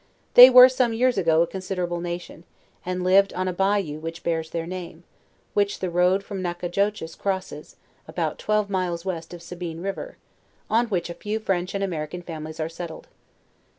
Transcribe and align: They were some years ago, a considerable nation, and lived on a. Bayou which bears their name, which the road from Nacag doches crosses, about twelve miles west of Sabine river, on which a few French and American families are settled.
They 0.33 0.49
were 0.49 0.67
some 0.67 0.93
years 0.93 1.19
ago, 1.19 1.43
a 1.43 1.45
considerable 1.45 2.01
nation, 2.01 2.43
and 2.83 3.03
lived 3.03 3.33
on 3.35 3.47
a. 3.47 3.53
Bayou 3.53 3.99
which 3.99 4.23
bears 4.23 4.49
their 4.49 4.65
name, 4.65 5.03
which 5.53 5.77
the 5.77 5.91
road 5.91 6.23
from 6.23 6.41
Nacag 6.41 6.71
doches 6.71 7.15
crosses, 7.15 7.75
about 8.07 8.39
twelve 8.39 8.67
miles 8.67 9.05
west 9.05 9.31
of 9.31 9.43
Sabine 9.43 9.79
river, 9.83 10.17
on 10.71 10.87
which 10.87 11.11
a 11.11 11.13
few 11.13 11.39
French 11.39 11.75
and 11.75 11.83
American 11.83 12.23
families 12.23 12.59
are 12.59 12.67
settled. 12.67 13.09